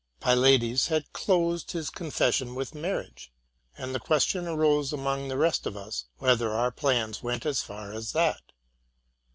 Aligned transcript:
Pylades 0.19 0.87
had 0.87 1.13
closed 1.13 1.73
his 1.73 1.91
confession 1.91 2.55
with 2.55 2.75
inarriage; 2.75 3.31
and 3.77 3.93
the 3.93 3.99
question 3.99 4.47
arose 4.47 4.91
among 4.91 5.27
the 5.27 5.37
rest 5.37 5.67
of 5.67 5.77
us. 5.77 6.05
whether 6.17 6.49
our 6.49 6.71
plans 6.71 7.21
went 7.21 7.45
as 7.45 7.61
far 7.61 7.93
as 7.93 8.11
that. 8.13 8.41